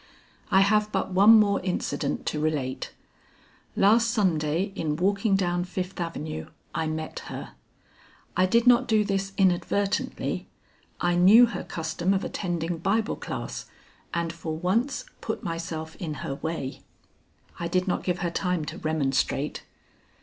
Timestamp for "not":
8.65-8.87, 17.87-18.03